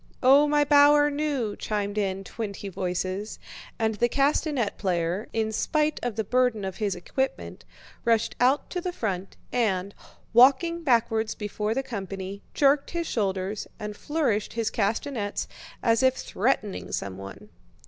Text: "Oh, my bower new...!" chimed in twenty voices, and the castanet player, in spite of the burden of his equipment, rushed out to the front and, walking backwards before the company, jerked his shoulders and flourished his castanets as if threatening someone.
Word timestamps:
"Oh, 0.23 0.47
my 0.47 0.63
bower 0.65 1.11
new...!" 1.11 1.55
chimed 1.55 1.95
in 1.95 2.23
twenty 2.23 2.69
voices, 2.69 3.37
and 3.77 3.93
the 3.93 4.09
castanet 4.09 4.75
player, 4.79 5.27
in 5.31 5.51
spite 5.51 5.99
of 6.01 6.15
the 6.15 6.23
burden 6.23 6.65
of 6.65 6.77
his 6.77 6.95
equipment, 6.95 7.65
rushed 8.03 8.33
out 8.39 8.71
to 8.71 8.81
the 8.81 8.91
front 8.91 9.37
and, 9.53 9.93
walking 10.33 10.81
backwards 10.81 11.35
before 11.35 11.75
the 11.75 11.83
company, 11.83 12.41
jerked 12.55 12.89
his 12.89 13.05
shoulders 13.05 13.67
and 13.77 13.95
flourished 13.95 14.53
his 14.53 14.71
castanets 14.71 15.47
as 15.83 16.01
if 16.01 16.15
threatening 16.15 16.91
someone. 16.91 17.49